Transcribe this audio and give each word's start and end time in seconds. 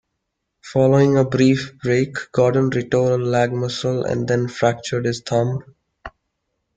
Following 0.63 1.15
a 1.15 1.23
brief 1.23 1.77
break, 1.77 2.15
Gordon 2.31 2.71
retore 2.71 3.11
a 3.19 3.23
leg 3.23 3.53
muscle 3.53 4.03
and 4.03 4.27
then 4.27 4.47
fractured 4.47 5.05
his 5.05 5.21
thumb. 5.21 5.59